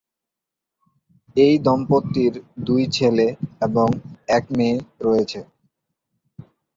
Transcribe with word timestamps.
এই 1.35 1.53
দম্পতির 1.65 2.33
দুই 2.67 2.83
ছেলে 2.87 3.27
এবং 3.61 3.87
এক 4.29 4.43
মেয়ে 4.57 4.75
রয়েছে। 5.05 5.39